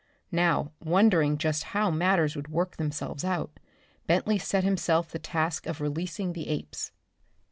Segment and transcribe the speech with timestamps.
[0.31, 3.59] Now, wondering just how matters would work themselves out,
[4.07, 6.91] Bentley set himself the task of releasing the apes.